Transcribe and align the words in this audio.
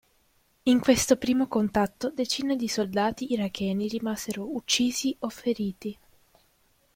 In 0.63 0.79
questo 0.79 1.15
primo 1.15 1.47
contatto 1.47 2.09
decine 2.09 2.55
di 2.55 2.67
soldati 2.67 3.33
iracheni 3.33 3.87
rimasero 3.87 4.51
uccisi 4.55 5.15
o 5.19 5.29
feriti. 5.29 5.95